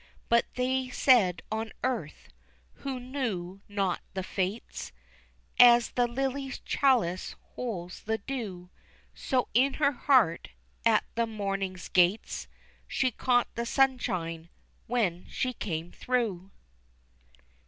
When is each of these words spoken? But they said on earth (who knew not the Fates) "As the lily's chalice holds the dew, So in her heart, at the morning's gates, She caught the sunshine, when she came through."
But 0.29 0.45
they 0.55 0.89
said 0.89 1.43
on 1.51 1.71
earth 1.83 2.29
(who 2.77 2.99
knew 2.99 3.61
not 3.67 4.01
the 4.15 4.23
Fates) 4.23 4.91
"As 5.59 5.91
the 5.91 6.07
lily's 6.07 6.57
chalice 6.57 7.35
holds 7.53 8.01
the 8.01 8.17
dew, 8.17 8.71
So 9.13 9.47
in 9.53 9.75
her 9.75 9.91
heart, 9.91 10.49
at 10.87 11.03
the 11.13 11.27
morning's 11.27 11.87
gates, 11.87 12.47
She 12.87 13.11
caught 13.11 13.53
the 13.53 13.63
sunshine, 13.67 14.49
when 14.87 15.27
she 15.29 15.53
came 15.53 15.91
through." 15.91 16.49